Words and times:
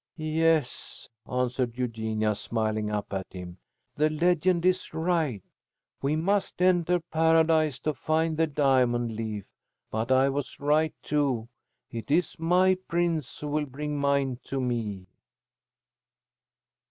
"Yes," 0.17 1.09
answered 1.31 1.77
Eugenia, 1.77 2.33
smiling 2.33 2.89
up 2.89 3.13
at 3.13 3.31
him. 3.31 3.59
"The 3.97 4.09
legend 4.09 4.65
is 4.65 4.95
right. 4.95 5.43
We 6.01 6.15
must 6.15 6.59
enter 6.59 6.99
Paradise 7.11 7.79
to 7.81 7.93
find 7.93 8.35
the 8.35 8.47
diamond 8.47 9.15
leaf. 9.15 9.45
But 9.91 10.11
I 10.11 10.27
was 10.29 10.59
right, 10.59 10.95
too. 11.03 11.49
It 11.91 12.09
is 12.09 12.39
my 12.39 12.79
prince 12.87 13.41
who 13.41 13.47
will 13.49 13.67
bring 13.67 13.99
mine 13.99 14.39
to 14.45 14.59
me." 14.59 15.05